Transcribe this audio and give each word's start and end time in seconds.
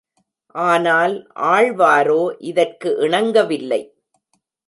ஆனால் 0.55 1.13
ஆழ்வாரோ 1.51 2.21
இதற்கு 2.43 2.89
இணங்கவில்லை. 2.99 3.81